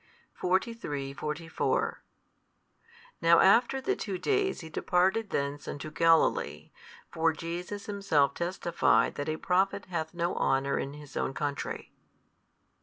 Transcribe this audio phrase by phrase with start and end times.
[0.33, 2.01] 43, 44
[3.21, 6.71] Now after the two days He departed thence unto Galilee.
[7.11, 11.91] For Jesus Himself testified that a prophet hath no honour in his own country.